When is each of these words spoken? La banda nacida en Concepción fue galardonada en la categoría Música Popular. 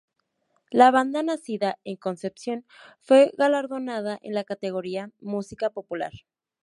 La 0.71 0.89
banda 0.89 1.21
nacida 1.21 1.77
en 1.83 1.95
Concepción 1.95 2.65
fue 3.01 3.31
galardonada 3.37 4.17
en 4.23 4.33
la 4.33 4.43
categoría 4.43 5.11
Música 5.19 5.69
Popular. 5.69 6.11